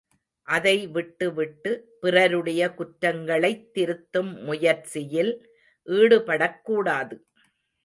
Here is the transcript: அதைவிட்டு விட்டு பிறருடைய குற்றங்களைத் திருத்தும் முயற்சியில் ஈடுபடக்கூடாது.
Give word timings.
அதைவிட்டு 0.47 1.33
விட்டு 1.33 1.71
பிறருடைய 1.99 2.61
குற்றங்களைத் 2.77 3.69
திருத்தும் 3.73 4.43
முயற்சியில் 4.43 5.33
ஈடுபடக்கூடாது. 5.87 7.17